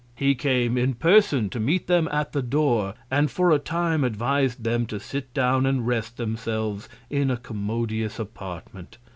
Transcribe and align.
He 0.15 0.33
came 0.33 0.79
in 0.79 0.95
Person 0.95 1.47
to 1.51 1.59
meet 1.59 1.85
them 1.85 2.09
at 2.11 2.31
the 2.33 2.41
Door, 2.41 2.95
and 3.11 3.29
for 3.29 3.51
a 3.51 3.59
Time, 3.59 4.03
advis'd 4.03 4.63
them 4.63 4.87
to 4.87 4.99
sit 4.99 5.31
down 5.31 5.67
and 5.67 5.85
rest 5.85 6.17
themselves 6.17 6.89
in 7.11 7.29
a 7.29 7.37
commodious 7.37 8.17
Apartment. 8.17 8.97